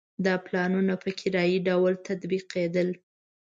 دا 0.25 0.33
پلانونه 0.45 0.93
په 1.03 1.09
کرایي 1.19 1.57
ډول 1.67 1.93
تطبیقېدل. 2.07 2.89